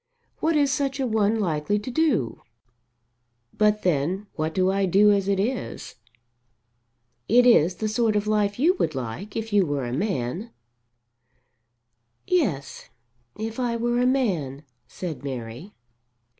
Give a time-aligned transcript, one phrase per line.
[0.39, 2.41] What is such a one likely to do?
[3.55, 5.93] But then what do I do, as it is?
[7.29, 10.49] It is the sort of life you would like, if you were a man."
[12.25, 12.89] "Yes,
[13.37, 15.75] if I were a man," said Mary.